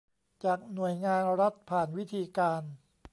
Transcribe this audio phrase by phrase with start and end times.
[0.43, 2.61] จากหน่วยงานรัฐผ่านวิธีการ